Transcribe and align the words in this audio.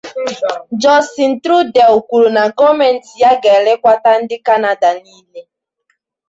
Justin 0.81 1.31
Trudeau 1.43 1.95
kwuru 2.07 2.29
na 2.35 2.43
gọọmenti 2.57 3.09
ya 3.21 3.31
ga-elekwata 3.41 4.11
ndị 4.21 4.37
Kanada 4.47 4.89
niile 5.01 5.41